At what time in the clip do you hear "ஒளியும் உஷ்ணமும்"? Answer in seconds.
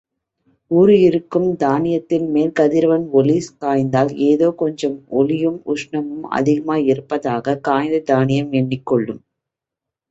5.11-6.25